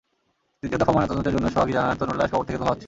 [0.63, 2.79] দ্বিতীয় দফা ময়নাতদন্তের জন্য সোহাগী জাহান তনুর লাশ কবর থেকে তোলা হচ্ছে।